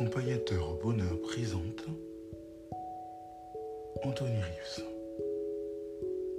Accompagnateur 0.00 0.70
au 0.70 0.82
bonheur 0.82 1.20
présente 1.20 1.84
Anthony 4.02 4.32
Rives, 4.32 4.84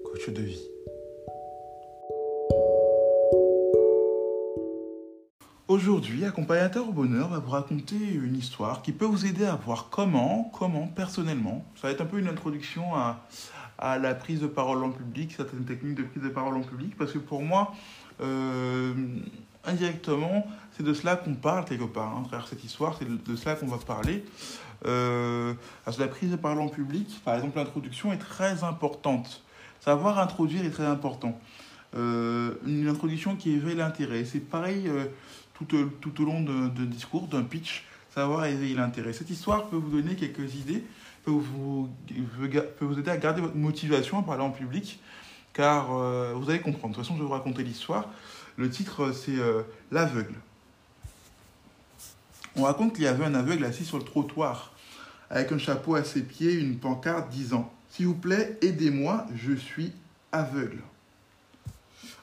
coach 0.03 0.29
de 0.29 0.41
vie. 0.41 0.67
Aujourd'hui, 5.67 6.25
Accompagnateur 6.25 6.89
au 6.89 6.91
bonheur 6.91 7.29
va 7.29 7.37
vous 7.37 7.51
raconter 7.51 7.97
une 7.97 8.35
histoire 8.35 8.81
qui 8.81 8.93
peut 8.93 9.05
vous 9.05 9.27
aider 9.27 9.45
à 9.45 9.57
voir 9.57 9.89
comment, 9.91 10.49
comment 10.57 10.87
personnellement, 10.87 11.63
ça 11.75 11.87
va 11.87 11.93
être 11.93 12.01
un 12.01 12.07
peu 12.07 12.17
une 12.17 12.29
introduction 12.29 12.95
à, 12.95 13.27
à 13.77 13.99
la 13.99 14.15
prise 14.15 14.39
de 14.39 14.47
parole 14.47 14.83
en 14.83 14.89
public, 14.89 15.33
certaines 15.37 15.65
techniques 15.65 15.97
de 15.97 16.03
prise 16.03 16.23
de 16.23 16.29
parole 16.29 16.57
en 16.57 16.63
public, 16.63 16.97
parce 16.97 17.11
que 17.11 17.19
pour 17.19 17.43
moi, 17.43 17.75
euh, 18.21 18.95
indirectement, 19.65 20.45
c'est 20.75 20.83
de 20.83 20.93
cela 20.93 21.15
qu'on 21.15 21.33
parle 21.33 21.65
quelque 21.65 21.83
part. 21.85 22.15
Hein, 22.15 22.23
travers 22.27 22.47
cette 22.47 22.63
histoire, 22.63 22.97
c'est 22.97 23.07
de, 23.07 23.35
cela 23.35 23.55
qu'on 23.55 23.67
va 23.67 23.77
parler. 23.77 24.23
Euh, 24.85 25.53
la 25.85 26.07
prise 26.07 26.31
de 26.31 26.35
parole 26.35 26.61
en 26.61 26.69
public, 26.69 27.21
par 27.23 27.35
exemple, 27.35 27.57
l'introduction 27.57 28.11
est 28.13 28.17
très 28.17 28.63
importante. 28.63 29.43
Savoir 29.79 30.19
introduire 30.19 30.65
est 30.65 30.71
très 30.71 30.85
important. 30.85 31.39
Euh, 31.95 32.53
une 32.65 32.87
introduction 32.87 33.35
qui 33.35 33.51
éveille 33.51 33.75
l'intérêt. 33.75 34.25
C'est 34.25 34.39
pareil 34.39 34.87
euh, 34.87 35.05
tout, 35.53 35.65
tout, 35.99 36.21
au 36.21 36.25
long 36.25 36.41
d'un 36.41 36.85
discours, 36.85 37.27
d'un 37.27 37.43
pitch, 37.43 37.83
savoir 38.13 38.45
éveiller 38.45 38.75
l'intérêt. 38.75 39.13
Cette 39.13 39.29
histoire 39.29 39.67
peut 39.67 39.75
vous 39.75 39.89
donner 39.89 40.15
quelques 40.15 40.55
idées, 40.55 40.83
peut 41.23 41.31
vous, 41.31 41.89
peut 42.07 42.85
vous 42.85 42.97
aider 42.97 43.11
à 43.11 43.17
garder 43.17 43.41
votre 43.41 43.55
motivation 43.55 44.19
à 44.19 44.23
parler 44.23 44.43
en 44.43 44.51
public, 44.51 44.99
car 45.53 45.95
euh, 45.95 46.33
vous 46.35 46.49
allez 46.49 46.61
comprendre. 46.61 46.89
De 46.89 46.95
toute 46.95 47.03
façon, 47.05 47.15
je 47.15 47.21
vais 47.21 47.27
vous 47.27 47.33
raconter 47.33 47.63
l'histoire. 47.63 48.09
Le 48.57 48.69
titre, 48.69 49.11
c'est 49.11 49.37
euh, 49.37 49.63
L'aveugle. 49.91 50.35
On 52.55 52.63
raconte 52.63 52.93
qu'il 52.93 53.03
y 53.03 53.07
avait 53.07 53.25
un 53.25 53.33
aveugle 53.33 53.63
assis 53.63 53.85
sur 53.85 53.97
le 53.97 54.03
trottoir, 54.03 54.73
avec 55.29 55.51
un 55.51 55.57
chapeau 55.57 55.95
à 55.95 56.03
ses 56.03 56.21
pieds, 56.21 56.53
une 56.53 56.77
pancarte 56.77 57.29
disant 57.29 57.71
S'il 57.89 58.07
vous 58.07 58.15
plaît, 58.15 58.57
aidez-moi, 58.61 59.25
je 59.35 59.53
suis 59.53 59.93
aveugle. 60.31 60.81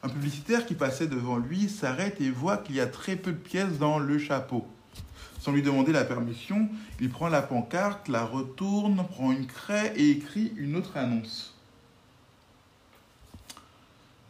Un 0.02 0.08
publicitaire 0.08 0.66
qui 0.66 0.74
passait 0.74 1.06
devant 1.06 1.38
lui 1.38 1.68
s'arrête 1.68 2.20
et 2.20 2.30
voit 2.30 2.58
qu'il 2.58 2.76
y 2.76 2.80
a 2.80 2.86
très 2.86 3.16
peu 3.16 3.32
de 3.32 3.38
pièces 3.38 3.78
dans 3.78 3.98
le 3.98 4.18
chapeau. 4.18 4.66
Sans 5.40 5.52
lui 5.52 5.62
demander 5.62 5.92
la 5.92 6.04
permission, 6.04 6.68
il 7.00 7.10
prend 7.10 7.28
la 7.28 7.42
pancarte, 7.42 8.08
la 8.08 8.24
retourne, 8.24 9.04
prend 9.10 9.32
une 9.32 9.46
craie 9.46 9.92
et 9.96 10.10
écrit 10.10 10.52
une 10.56 10.76
autre 10.76 10.96
annonce. 10.96 11.57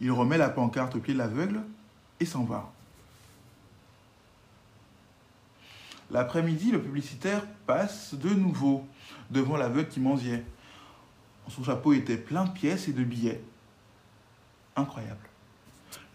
Il 0.01 0.11
remet 0.11 0.37
la 0.37 0.49
pancarte 0.49 0.95
au 0.95 0.99
pied 0.99 1.13
de 1.13 1.19
l'aveugle 1.19 1.61
et 2.19 2.25
s'en 2.25 2.43
va. 2.43 2.71
L'après-midi, 6.11 6.71
le 6.71 6.81
publicitaire 6.81 7.45
passe 7.67 8.15
de 8.15 8.29
nouveau 8.29 8.87
devant 9.29 9.57
l'aveugle 9.57 9.89
qui 9.89 9.99
mendiait. 9.99 10.43
Son 11.49 11.63
chapeau 11.63 11.93
était 11.93 12.17
plein 12.17 12.45
de 12.45 12.51
pièces 12.51 12.87
et 12.87 12.93
de 12.93 13.03
billets. 13.03 13.41
Incroyable. 14.75 15.19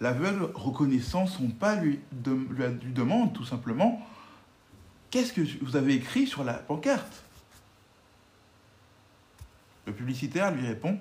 L'aveugle, 0.01 0.51
reconnaissant 0.55 1.27
son 1.27 1.49
pas, 1.49 1.77
lui, 1.77 2.01
lui 2.25 2.93
demande 2.93 3.33
tout 3.33 3.45
simplement 3.45 4.05
Qu'est-ce 5.15 5.33
que 5.33 5.43
vous 5.65 5.77
avez 5.77 5.95
écrit 5.95 6.27
sur 6.27 6.43
la 6.43 6.55
pancarte? 6.55 7.23
Le 9.87 9.93
publicitaire 9.93 10.51
lui 10.51 10.67
répond 10.67 10.99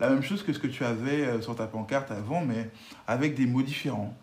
la 0.00 0.08
même 0.10 0.22
chose 0.22 0.42
que 0.42 0.52
ce 0.52 0.58
que 0.58 0.66
tu 0.66 0.84
avais 0.84 1.24
euh, 1.24 1.40
sur 1.40 1.56
ta 1.56 1.66
pancarte 1.66 2.10
avant, 2.10 2.44
mais 2.44 2.70
avec 3.06 3.34
des 3.34 3.46
mots 3.46 3.62
différents. 3.62 4.16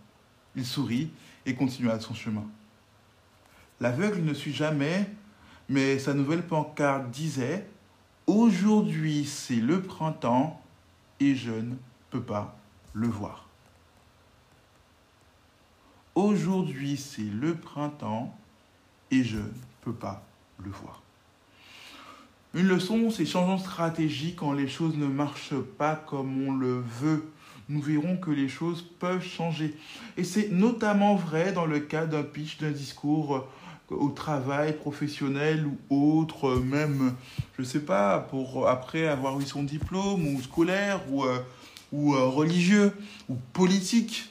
Il 0.55 0.65
sourit 0.65 1.11
et 1.45 1.53
continue 1.53 1.89
à 1.89 1.99
son 1.99 2.13
chemin. 2.13 2.45
L'aveugle 3.81 4.21
ne 4.21 4.33
suit 4.33 4.53
jamais, 4.53 5.09
mais 5.67 5.99
sa 5.99 6.13
nouvelle 6.13 6.43
pancarte 6.43 7.09
disait 7.09 7.67
Aujourd'hui 8.27 9.25
c'est 9.25 9.55
le 9.55 9.81
printemps 9.81 10.61
et 11.19 11.35
je 11.35 11.51
ne 11.51 11.75
peux 12.09 12.23
pas 12.23 12.57
le 12.93 13.07
voir. 13.07 13.47
Aujourd'hui 16.15 16.97
c'est 16.97 17.21
le 17.21 17.55
printemps 17.55 18.35
et 19.11 19.23
je 19.23 19.37
ne 19.37 19.51
peux 19.81 19.93
pas 19.93 20.23
le 20.63 20.71
voir. 20.71 21.04
Une 22.55 22.69
leçon, 22.69 23.09
c'est 23.11 23.25
changeons 23.25 23.57
de 23.57 23.61
stratégie 23.61 24.33
quand 24.33 24.53
les 24.53 24.69
choses 24.69 24.95
ne 24.95 25.07
marchent 25.07 25.59
pas 25.77 25.95
comme 25.95 26.47
on 26.47 26.53
le 26.53 26.81
veut. 27.01 27.29
Nous 27.67 27.81
verrons 27.81 28.15
que 28.15 28.31
les 28.31 28.47
choses 28.47 28.81
peuvent 28.81 29.25
changer. 29.25 29.75
Et 30.15 30.23
c'est 30.23 30.49
notamment 30.51 31.15
vrai 31.15 31.51
dans 31.51 31.65
le 31.65 31.81
cas 31.81 32.05
d'un 32.05 32.23
pitch, 32.23 32.59
d'un 32.59 32.71
discours 32.71 33.35
euh, 33.35 33.95
au 33.95 34.07
travail 34.07 34.71
professionnel 34.71 35.67
ou 35.89 36.19
autre, 36.19 36.55
même, 36.55 37.15
je 37.57 37.61
ne 37.61 37.67
sais 37.67 37.81
pas, 37.81 38.19
pour 38.19 38.69
après 38.69 39.05
avoir 39.05 39.37
eu 39.41 39.45
son 39.45 39.63
diplôme 39.63 40.25
ou 40.25 40.41
scolaire 40.41 41.01
ou, 41.11 41.25
euh, 41.25 41.39
euh, 41.93 42.23
religieux 42.23 42.93
ou 43.27 43.35
politique. 43.51 44.29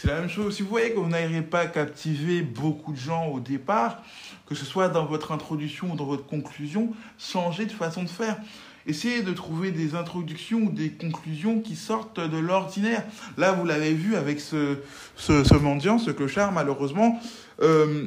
C'est 0.00 0.06
la 0.06 0.20
même 0.20 0.30
chose. 0.30 0.54
Si 0.54 0.62
vous 0.62 0.68
voyez 0.68 0.92
que 0.92 0.98
vous 1.00 1.08
n'arrivez 1.08 1.42
pas 1.42 1.58
à 1.58 1.66
captiver 1.66 2.42
beaucoup 2.42 2.92
de 2.92 2.98
gens 2.98 3.26
au 3.30 3.40
départ, 3.40 4.00
que 4.46 4.54
ce 4.54 4.64
soit 4.64 4.88
dans 4.88 5.04
votre 5.04 5.32
introduction 5.32 5.90
ou 5.90 5.96
dans 5.96 6.04
votre 6.04 6.24
conclusion, 6.24 6.92
changez 7.18 7.66
de 7.66 7.72
façon 7.72 8.04
de 8.04 8.08
faire. 8.08 8.36
Essayez 8.86 9.22
de 9.22 9.32
trouver 9.32 9.72
des 9.72 9.96
introductions 9.96 10.58
ou 10.58 10.70
des 10.70 10.90
conclusions 10.90 11.58
qui 11.58 11.74
sortent 11.74 12.20
de 12.20 12.38
l'ordinaire. 12.38 13.02
Là, 13.36 13.50
vous 13.50 13.66
l'avez 13.66 13.92
vu 13.92 14.14
avec 14.14 14.38
ce, 14.38 14.76
ce, 15.16 15.54
mendiant, 15.56 15.98
ce 15.98 16.12
clochard, 16.12 16.52
malheureusement. 16.52 17.20
Euh, 17.60 18.06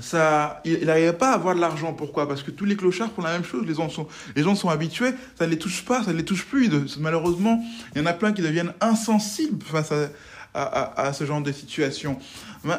ça, 0.00 0.60
il 0.64 0.84
n'arrivait 0.84 1.12
pas 1.12 1.30
à 1.30 1.34
avoir 1.34 1.54
de 1.54 1.60
l'argent. 1.60 1.92
Pourquoi? 1.94 2.26
Parce 2.26 2.42
que 2.42 2.50
tous 2.50 2.64
les 2.64 2.74
clochards 2.74 3.12
font 3.12 3.22
la 3.22 3.34
même 3.34 3.44
chose. 3.44 3.64
Les 3.68 3.74
gens 3.74 3.88
sont, 3.88 4.08
les 4.34 4.42
gens 4.42 4.56
sont 4.56 4.68
habitués. 4.68 5.12
Ça 5.36 5.46
ne 5.46 5.52
les 5.52 5.58
touche 5.58 5.84
pas, 5.84 6.02
ça 6.02 6.12
ne 6.12 6.16
les 6.16 6.24
touche 6.24 6.44
plus. 6.44 6.68
malheureusement, 6.98 7.64
il 7.94 8.00
y 8.00 8.04
en 8.04 8.06
a 8.06 8.12
plein 8.14 8.32
qui 8.32 8.42
deviennent 8.42 8.74
insensibles 8.80 9.64
face 9.64 9.92
à, 9.92 10.08
à, 10.54 11.12
ce 11.12 11.24
genre 11.24 11.40
de 11.40 11.52
situation. 11.52 12.18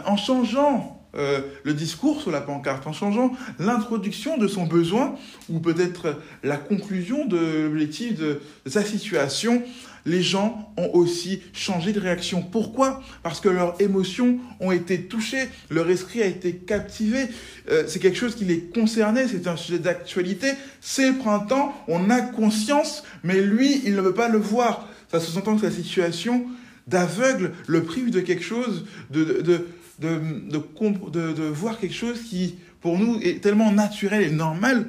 En 0.05 0.17
changeant 0.17 0.99
euh, 1.15 1.41
le 1.63 1.73
discours 1.73 2.21
sur 2.21 2.29
la 2.29 2.41
pancarte, 2.41 2.85
en 2.85 2.93
changeant 2.93 3.31
l'introduction 3.57 4.37
de 4.37 4.47
son 4.47 4.65
besoin 4.65 5.15
ou 5.49 5.59
peut-être 5.59 6.15
la 6.43 6.57
conclusion 6.57 7.25
de 7.25 7.63
l'objectif 7.63 8.15
de, 8.15 8.41
sa 8.67 8.83
situation, 8.83 9.63
les 10.05 10.21
gens 10.21 10.71
ont 10.77 10.91
aussi 10.93 11.41
changé 11.51 11.93
de 11.93 11.99
réaction. 11.99 12.43
Pourquoi? 12.43 13.01
Parce 13.23 13.41
que 13.41 13.49
leurs 13.49 13.81
émotions 13.81 14.37
ont 14.59 14.71
été 14.71 15.01
touchées, 15.01 15.49
leur 15.71 15.89
esprit 15.89 16.21
a 16.21 16.27
été 16.27 16.55
captivé. 16.55 17.25
Euh, 17.71 17.85
c'est 17.87 17.99
quelque 17.99 18.17
chose 18.17 18.35
qui 18.35 18.45
les 18.45 18.59
concernait, 18.59 19.27
c'est 19.27 19.47
un 19.47 19.57
sujet 19.57 19.79
d'actualité. 19.79 20.51
C'est 20.79 21.13
printemps, 21.13 21.73
on 21.87 22.11
a 22.11 22.21
conscience, 22.21 23.03
mais 23.23 23.41
lui, 23.41 23.81
il 23.83 23.95
ne 23.95 24.01
veut 24.01 24.13
pas 24.13 24.29
le 24.29 24.37
voir. 24.37 24.87
Ça 25.11 25.19
se 25.19 25.35
entend 25.39 25.55
que 25.55 25.61
sa 25.61 25.71
situation 25.71 26.45
d'aveugle 26.89 27.53
le 27.67 27.83
prive 27.83 28.11
de 28.11 28.19
quelque 28.19 28.43
chose, 28.43 28.85
de, 29.09 29.41
de 29.41 29.67
de, 29.99 31.31
de, 31.33 31.43
voir 31.43 31.79
quelque 31.79 31.95
chose 31.95 32.21
qui, 32.21 32.55
pour 32.81 32.97
nous, 32.97 33.19
est 33.21 33.41
tellement 33.41 33.71
naturel 33.71 34.23
et 34.23 34.31
normal 34.31 34.87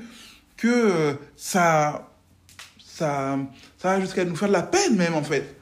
que 0.57 0.69
euh, 0.69 1.15
ça, 1.37 2.11
ça, 2.79 3.39
ça 3.79 3.95
va 3.95 4.01
jusqu'à 4.01 4.25
nous 4.25 4.37
faire 4.37 4.49
de 4.49 4.53
la 4.53 4.63
peine 4.63 4.97
même, 4.97 5.15
en 5.15 5.23
fait. 5.23 5.57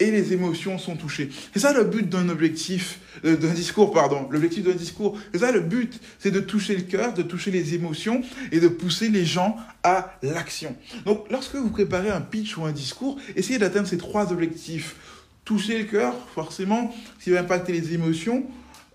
Et 0.00 0.10
les 0.10 0.32
émotions 0.32 0.78
sont 0.78 0.96
touchées. 0.96 1.30
C'est 1.52 1.60
ça 1.60 1.72
le 1.72 1.84
but 1.84 2.08
d'un 2.08 2.28
objectif, 2.28 2.98
euh, 3.24 3.36
d'un 3.36 3.52
discours, 3.52 3.92
pardon. 3.92 4.26
L'objectif 4.30 4.64
d'un 4.64 4.72
discours. 4.72 5.16
C'est 5.32 5.40
ça 5.40 5.52
le 5.52 5.60
but, 5.60 6.00
c'est 6.18 6.32
de 6.32 6.40
toucher 6.40 6.74
le 6.74 6.82
cœur, 6.82 7.14
de 7.14 7.22
toucher 7.22 7.52
les 7.52 7.74
émotions 7.74 8.22
et 8.50 8.58
de 8.58 8.68
pousser 8.68 9.10
les 9.10 9.24
gens 9.24 9.56
à 9.84 10.18
l'action. 10.22 10.74
Donc, 11.04 11.26
lorsque 11.30 11.54
vous 11.54 11.70
préparez 11.70 12.10
un 12.10 12.20
pitch 12.20 12.56
ou 12.56 12.64
un 12.64 12.72
discours, 12.72 13.16
essayez 13.36 13.60
d'atteindre 13.60 13.86
ces 13.86 13.98
trois 13.98 14.32
objectifs. 14.32 14.96
Toucher 15.44 15.78
le 15.78 15.84
cœur, 15.84 16.14
forcément, 16.34 16.94
ce 17.18 17.24
qui 17.24 17.30
va 17.30 17.40
impacter 17.40 17.72
les 17.72 17.94
émotions, 17.94 18.46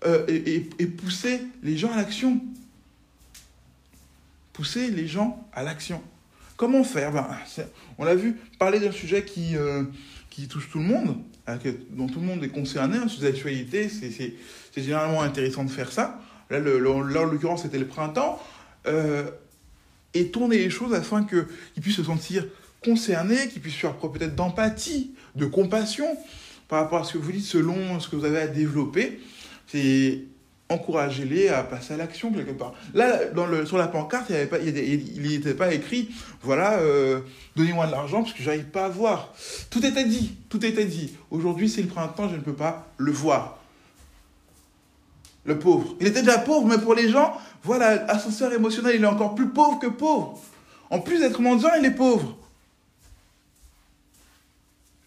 euh, 0.06 0.24
et, 0.28 0.86
pousser 0.86 1.42
les 1.62 1.76
gens 1.76 1.92
à 1.92 1.96
l'action. 1.96 2.40
Pousser 4.52 4.90
les 4.90 5.06
gens 5.06 5.46
à 5.52 5.62
l'action. 5.62 6.02
Comment 6.56 6.84
faire? 6.84 7.12
Ben, 7.12 7.28
On 7.98 8.04
l'a 8.04 8.14
vu, 8.14 8.36
parler 8.58 8.80
d'un 8.80 8.92
sujet 8.92 9.24
qui, 9.24 9.56
euh, 9.56 9.84
touche 10.48 10.70
tout 10.70 10.78
le 10.78 10.84
monde, 10.84 11.16
dont 11.90 12.06
tout 12.06 12.20
le 12.20 12.26
monde 12.26 12.44
est 12.44 12.48
concerné, 12.48 12.98
d'actualité, 13.20 13.88
c'est 13.88 14.36
généralement 14.76 15.22
intéressant 15.22 15.64
de 15.64 15.70
faire 15.70 15.90
ça. 15.90 16.20
Là, 16.48 16.60
le, 16.60 16.88
en 16.88 17.00
l'occurrence, 17.00 17.62
c'était 17.62 17.78
le 17.78 17.88
printemps. 17.88 18.40
Euh, 18.86 19.30
et 20.14 20.30
tourner 20.30 20.58
les 20.58 20.70
choses 20.70 20.94
afin 20.94 21.24
qu'ils 21.24 21.82
puissent 21.82 21.96
se 21.96 22.04
sentir 22.04 22.46
concernés, 22.84 23.48
qu'ils 23.48 23.62
puissent 23.62 23.74
faire 23.74 23.94
preuve 23.94 24.12
peut-être 24.12 24.34
d'empathie, 24.34 25.12
de 25.34 25.46
compassion 25.46 26.06
par 26.68 26.80
rapport 26.80 27.00
à 27.00 27.04
ce 27.04 27.14
que 27.14 27.18
vous 27.18 27.32
dites, 27.32 27.44
selon 27.44 27.98
ce 28.00 28.08
que 28.08 28.16
vous 28.16 28.24
avez 28.24 28.40
à 28.40 28.46
développer 28.46 29.20
c'est 29.70 30.22
encourager-les 30.70 31.48
à 31.48 31.62
passer 31.62 31.94
à 31.94 31.96
l'action 31.96 32.30
quelque 32.32 32.50
part. 32.50 32.74
Là, 32.92 33.20
sur 33.64 33.78
la 33.78 33.88
pancarte, 33.88 34.30
il 34.30 35.22
n'était 35.22 35.54
pas 35.54 35.72
écrit, 35.72 36.10
voilà, 36.42 36.78
euh, 36.78 37.20
donnez-moi 37.56 37.86
de 37.86 37.92
l'argent 37.92 38.22
parce 38.22 38.34
que 38.34 38.42
j'arrive 38.42 38.66
pas 38.66 38.86
à 38.86 38.88
voir. 38.88 39.32
Tout 39.70 39.84
était 39.84 40.04
dit, 40.04 40.36
tout 40.50 40.64
était 40.64 40.84
dit. 40.84 41.16
Aujourd'hui, 41.30 41.70
c'est 41.70 41.80
le 41.80 41.88
printemps, 41.88 42.28
je 42.28 42.36
ne 42.36 42.40
peux 42.40 42.54
pas 42.54 42.88
le 42.98 43.12
voir. 43.12 43.58
le 45.44 45.58
pauvre. 45.58 45.96
Il 46.00 46.06
était 46.06 46.20
déjà 46.20 46.38
pauvre, 46.38 46.66
mais 46.66 46.76
pour 46.76 46.94
les 46.94 47.08
gens, 47.08 47.34
voilà, 47.62 48.04
ascenseur 48.10 48.52
émotionnel, 48.52 48.96
il 48.96 49.02
est 49.02 49.06
encore 49.06 49.34
plus 49.34 49.48
pauvre 49.48 49.78
que 49.78 49.86
pauvre. 49.86 50.38
En 50.90 51.00
plus 51.00 51.20
d'être 51.20 51.40
mendiant, 51.40 51.70
il 51.78 51.86
est 51.86 51.94
pauvre. 51.94 52.36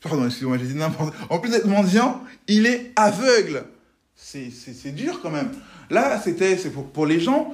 Pardon, 0.02 0.26
excusez-moi, 0.26 0.58
j'ai 0.58 0.68
dit 0.68 0.76
n'importe 0.76 1.14
En 1.30 1.40
plus 1.40 1.52
d'être 1.52 1.68
mendiant, 1.68 2.22
il 2.48 2.66
est 2.66 2.92
aveugle. 2.96 3.66
C'est 4.16 4.96
dur 4.96 5.20
quand 5.22 5.30
même. 5.30 5.52
Là, 5.90 6.20
c'était 6.24 6.56
pour, 6.70 6.88
pour 6.88 7.06
les 7.06 7.20
gens, 7.20 7.54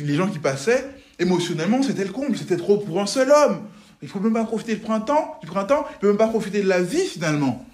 les 0.00 0.14
gens 0.14 0.28
qui 0.28 0.38
passaient, 0.38 0.88
émotionnellement, 1.18 1.82
c'était 1.82 2.04
le 2.04 2.12
comble. 2.12 2.36
C'était 2.36 2.56
trop 2.56 2.78
pour 2.78 3.00
un 3.00 3.06
seul 3.06 3.30
homme. 3.30 3.62
Il 4.00 4.06
ne 4.06 4.10
faut 4.10 4.20
même 4.20 4.32
pas 4.32 4.44
profiter 4.44 4.74
du 4.74 4.80
printemps, 4.80 5.38
du 5.40 5.46
printemps, 5.46 5.86
il 5.88 5.94
ne 5.94 6.00
peut 6.00 6.08
même 6.08 6.16
pas 6.16 6.28
profiter 6.28 6.60
de 6.60 6.68
la 6.68 6.82
vie 6.82 7.06
finalement. 7.06 7.64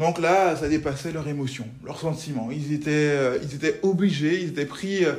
Donc 0.00 0.18
là, 0.18 0.56
ça 0.56 0.68
dépassait 0.68 1.12
leur 1.12 1.28
émotion, 1.28 1.66
leurs 1.84 2.00
sentiments. 2.00 2.50
Ils 2.50 2.72
étaient, 2.72 2.90
euh, 2.90 3.38
ils 3.42 3.54
étaient 3.54 3.78
obligés, 3.82 4.42
ils 4.42 4.48
étaient 4.48 4.66
pris. 4.66 5.04
Euh, 5.04 5.14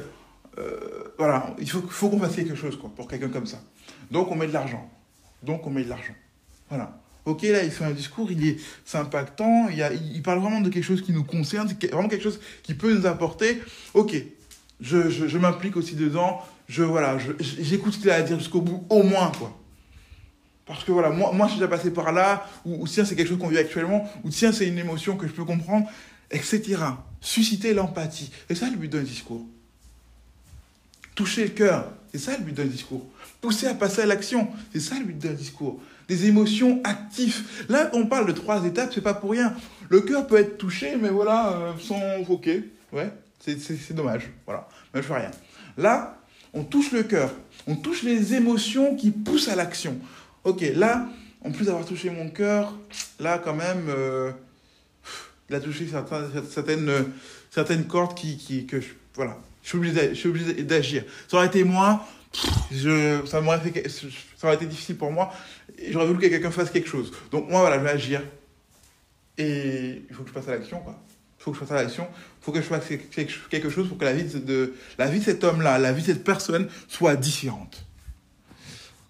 euh, 0.58 1.14
voilà, 1.18 1.56
il 1.60 1.70
faut, 1.70 1.82
faut 1.82 2.10
qu'on 2.10 2.20
fasse 2.20 2.36
quelque 2.36 2.56
chose 2.56 2.78
quoi, 2.78 2.92
pour 2.94 3.08
quelqu'un 3.08 3.30
comme 3.30 3.46
ça. 3.46 3.62
Donc 4.10 4.30
on 4.32 4.36
met 4.36 4.48
de 4.48 4.54
l'argent. 4.54 4.90
Donc 5.44 5.66
on 5.68 5.70
met 5.70 5.84
de 5.84 5.90
l'argent. 5.90 6.16
Voilà. 6.68 7.00
Ok, 7.26 7.44
là, 7.44 7.64
il 7.64 7.70
fait 7.70 7.86
un 7.86 7.92
discours, 7.92 8.32
il 8.32 8.48
est, 8.48 8.58
impactant, 8.94 9.68
il, 9.70 10.22
parle 10.24 10.40
vraiment 10.40 10.60
de 10.60 10.70
quelque 10.70 10.84
chose 10.84 11.04
qui 11.04 11.12
nous 11.12 11.24
concerne, 11.24 11.72
vraiment 11.92 12.08
quelque 12.10 12.24
chose 12.24 12.40
qui 12.64 12.74
peut 12.74 12.94
nous 12.94 13.06
apporter. 13.06 13.62
Ok, 13.94 14.16
je, 14.80 15.38
m'implique 15.38 15.78
aussi 15.78 15.96
dedans, 15.96 16.42
je, 16.68 16.82
voilà, 16.82 17.18
j'écoute 17.40 17.94
ce 17.94 18.00
qu'il 18.00 18.10
a 18.10 18.16
à 18.16 18.22
dire 18.22 18.40
jusqu'au 18.40 18.62
bout, 18.62 18.86
au 18.90 19.04
moins, 19.04 19.32
quoi. 19.38 19.56
Parce 20.66 20.84
que 20.84 20.92
voilà, 20.92 21.10
moi, 21.10 21.32
moi 21.34 21.48
je 21.48 21.52
suis 21.52 21.60
déjà 21.60 21.70
passé 21.70 21.92
par 21.92 22.12
là, 22.12 22.48
ou, 22.66 22.88
tiens, 22.88 23.06
c'est 23.06 23.16
quelque 23.16 23.28
chose 23.28 23.40
qu'on 23.40 23.50
vit 23.50 23.58
actuellement, 23.58 24.10
ou 24.24 24.30
tiens, 24.30 24.52
c'est 24.52 24.68
une 24.68 24.80
émotion 24.80 25.16
que 25.16 25.28
je 25.28 25.34
peux 25.34 25.46
comprendre, 25.46 25.88
etc. 26.32 26.78
Susciter 27.20 27.74
l'empathie. 27.74 28.32
C'est 28.48 28.56
ça 28.56 28.70
le 28.70 28.78
but 28.78 28.88
d'un 28.88 29.04
discours. 29.04 29.46
Toucher 31.14 31.44
le 31.44 31.50
cœur, 31.50 31.94
c'est 32.12 32.20
ça 32.20 32.38
le 32.38 32.44
but 32.44 32.54
d'un 32.54 32.66
discours. 32.66 33.06
Pousser 33.40 33.68
à 33.68 33.74
passer 33.74 34.02
à 34.02 34.06
l'action, 34.06 34.48
c'est 34.74 34.80
ça 34.80 34.96
le 35.00 35.06
but 35.06 35.18
d'un 35.18 35.34
discours. 35.34 35.82
Des 36.08 36.28
émotions 36.28 36.82
actives. 36.84 37.44
Là, 37.70 37.90
on 37.94 38.06
parle 38.06 38.28
de 38.28 38.34
trois 38.34 38.66
étapes, 38.66 38.92
c'est 38.94 39.02
pas 39.02 39.14
pour 39.14 39.32
rien. 39.32 39.54
Le 39.90 40.02
cœur 40.02 40.28
peut 40.28 40.38
être 40.38 40.58
touché, 40.58 40.98
mais 41.02 41.10
voilà, 41.10 41.54
euh, 41.54 41.74
sans 41.80 42.00
ok. 42.30 42.50
Ouais, 42.92 43.12
c'est 43.40 43.94
dommage. 43.94 44.30
Voilà, 44.46 44.68
mais 44.94 45.02
je 45.02 45.08
fais 45.08 45.16
rien. 45.16 45.32
Là, 45.78 46.18
on 46.54 46.64
touche 46.64 46.92
le 46.92 47.04
cœur, 47.04 47.32
on 47.66 47.76
touche 47.76 48.04
les 48.04 48.34
émotions 48.34 48.96
qui 48.96 49.12
poussent 49.12 49.48
à 49.48 49.56
l'action. 49.56 49.98
Ok, 50.44 50.66
là, 50.76 51.08
en 51.44 51.52
plus 51.52 51.66
d'avoir 51.66 51.86
touché 51.86 52.10
mon 52.10 52.30
cœur, 52.30 52.74
là, 53.20 53.38
quand 53.38 53.56
même, 53.56 53.86
euh, 53.90 54.32
il 55.50 55.56
a 55.56 55.60
touché 55.60 55.88
certaines, 55.88 57.06
certaines, 57.50 57.86
cordes 57.86 58.18
qui, 58.18 58.38
qui, 58.38 58.66
que 58.66 58.82
je, 58.82 58.90
voilà, 59.16 59.38
je 59.64 60.14
suis 60.14 60.28
obligé 60.28 60.64
d'agir. 60.64 61.04
Ça 61.28 61.38
aurait 61.38 61.48
été 61.48 61.64
moi, 61.64 62.06
je, 62.72 63.26
ça 63.26 63.42
m'aurait 63.42 63.60
fait, 63.60 63.88
ça 63.90 64.48
aurait 64.48 64.56
été 64.56 64.66
difficile 64.66 64.98
pour 64.98 65.12
moi. 65.12 65.34
J'aurais 65.90 66.08
voulu 66.08 66.20
que 66.20 66.28
quelqu'un 66.28 66.52
fasse 66.52 66.70
quelque 66.70 66.90
chose. 66.90 67.12
Donc 67.32 67.50
moi, 67.50 67.62
voilà, 67.62 67.78
je 67.78 67.84
vais 67.84 67.90
agir. 67.90 68.22
Et 69.38 70.04
il 70.10 70.16
faut 70.16 70.24
que 70.24 70.30
je 70.30 70.34
passe 70.34 70.48
à 70.48 70.52
l'action, 70.52 70.80
quoi. 70.80 71.00
Il 71.40 71.44
faut 71.44 71.52
que 71.52 71.58
je 71.58 71.64
fasse 71.64 71.72
à 71.72 71.82
l'action. 71.82 72.08
Il 72.12 72.46
faut 72.46 72.52
que 72.52 72.62
je 72.62 72.68
fasse 72.68 72.84
quelque 73.50 73.70
chose 73.70 73.88
pour 73.88 73.98
que 73.98 74.06
la 74.06 74.14
vie 74.14 74.24
de, 74.24 74.76
la 74.98 75.08
vie 75.08 75.22
cet 75.22 75.44
homme-là, 75.44 75.80
la 75.80 75.92
vie 75.92 76.02
de 76.02 76.08
cette 76.08 76.24
personne 76.24 76.68
soit 76.88 77.16
différente. 77.16 77.86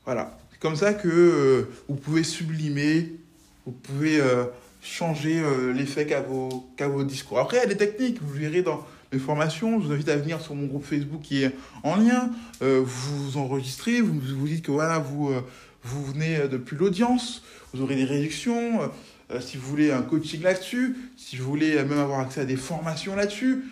Voilà 0.06 0.38
comme 0.62 0.76
ça 0.76 0.94
que 0.94 1.08
euh, 1.10 1.70
vous 1.90 1.96
pouvez 1.96 2.24
sublimer, 2.24 3.12
vous 3.66 3.72
pouvez 3.74 4.22
euh, 4.22 4.46
changer 4.82 5.40
euh, 5.40 5.74
l'effet 5.74 6.06
qu'a 6.06 6.22
vos, 6.22 6.72
vos 6.80 7.04
discours. 7.04 7.40
Après, 7.40 7.58
il 7.58 7.60
y 7.62 7.64
a 7.64 7.68
des 7.68 7.78
techniques, 7.78 8.22
vous 8.22 8.34
verrez 8.34 8.62
dans 8.62 8.86
mes 9.12 9.20
formations. 9.20 9.80
Je 9.82 9.88
vous 9.88 9.94
invite 9.94 10.10
à 10.10 10.18
venir 10.18 10.42
sur 10.42 10.56
mon 10.56 10.68
groupe 10.68 10.86
Facebook 10.86 11.22
qui 11.22 11.44
est 11.44 11.56
en 11.84 11.96
lien. 11.96 12.30
vous 12.62 12.86
vous 12.86 13.38
enregistrez, 13.38 14.02
vous 14.02 14.20
vous 14.20 14.48
dites 14.48 14.66
que 14.66 14.72
voilà, 14.72 15.00
vous, 15.00 15.32
vous 15.84 16.06
venez 16.06 16.48
depuis 16.50 16.76
l'audience, 16.76 17.44
vous 17.74 17.82
aurez 17.82 17.96
des 17.96 18.06
réductions. 18.06 18.92
si 19.40 19.58
vous 19.58 19.68
voulez 19.68 19.92
un 19.92 20.02
coaching 20.02 20.42
là-dessus, 20.42 20.96
si 21.18 21.38
vous 21.38 21.46
voulez 21.46 21.76
même 21.76 22.00
avoir 22.00 22.20
accès 22.20 22.42
à 22.42 22.46
des 22.46 22.56
formations 22.56 23.16
là-dessus, 23.16 23.66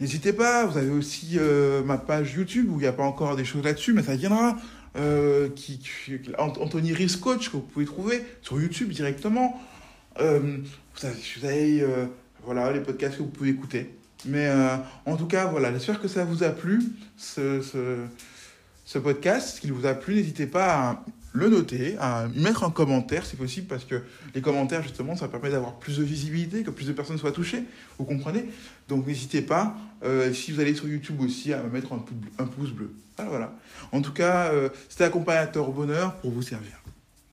n'hésitez 0.00 0.32
pas. 0.32 0.64
Vous 0.66 0.78
avez 0.78 0.90
aussi 0.90 1.38
ma 1.84 1.98
page 1.98 2.34
YouTube 2.34 2.70
où 2.70 2.76
il 2.76 2.82
n'y 2.82 2.86
a 2.86 2.92
pas 2.92 3.04
encore 3.04 3.36
des 3.36 3.44
choses 3.44 3.64
là-dessus, 3.64 3.92
mais 3.92 4.02
ça 4.02 4.16
viendra. 4.16 4.56
Euh, 4.94 5.48
qui, 5.48 5.80
Anthony 6.36 6.92
Reeves 6.92 7.18
Coach, 7.18 7.48
que 7.48 7.56
vous 7.56 7.62
pouvez 7.62 7.86
trouver 7.86 8.22
sur 8.42 8.60
YouTube 8.60 8.90
directement. 8.90 9.58
Euh, 10.20 10.58
vous 11.00 11.46
avez, 11.46 11.80
euh, 11.80 12.04
voilà, 12.44 12.70
les 12.72 12.80
podcasts 12.80 13.16
que 13.16 13.22
vous 13.22 13.30
pouvez 13.30 13.50
écouter. 13.50 13.94
Mais 14.24 14.50
en 15.06 15.16
tout 15.16 15.26
cas, 15.26 15.46
voilà, 15.46 15.72
j'espère 15.72 16.00
que 16.00 16.08
ça 16.08 16.24
vous 16.24 16.42
a 16.42 16.50
plu, 16.50 16.82
ce, 17.16 17.60
ce, 17.60 17.98
ce 18.84 18.98
podcast. 18.98 19.66
Vous 19.66 19.86
a 19.86 19.94
plu, 19.94 20.14
n'hésitez 20.14 20.46
pas 20.46 20.74
à 20.74 21.04
le 21.32 21.48
noter, 21.48 21.96
à 21.98 22.28
mettre 22.36 22.62
un 22.62 22.70
commentaire 22.70 23.24
si 23.24 23.36
possible, 23.36 23.66
parce 23.66 23.84
que 23.84 24.02
les 24.34 24.40
commentaires, 24.40 24.82
justement, 24.82 25.16
ça 25.16 25.28
permet 25.28 25.50
d'avoir 25.50 25.74
plus 25.74 25.98
de 25.98 26.04
visibilité, 26.04 26.62
que 26.62 26.70
plus 26.70 26.86
de 26.86 26.92
personnes 26.92 27.18
soient 27.18 27.32
touchées, 27.32 27.64
vous 27.98 28.04
comprenez? 28.04 28.44
Donc 28.88 29.06
n'hésitez 29.06 29.42
pas, 29.42 29.76
si 30.32 30.52
vous 30.52 30.60
allez 30.60 30.74
sur 30.74 30.88
YouTube 30.88 31.20
aussi, 31.20 31.52
à 31.52 31.62
me 31.62 31.70
mettre 31.70 31.92
un, 31.92 32.46
pouce 32.46 32.70
bleu. 32.70 32.92
Voilà. 33.28 33.52
En 33.92 34.00
tout 34.02 34.12
cas, 34.12 34.52
euh, 34.52 34.68
c'était 34.88 35.04
accompagnateur 35.04 35.68
au 35.68 35.72
bonheur 35.72 36.16
pour 36.16 36.30
vous 36.30 36.42
servir. 36.42 36.81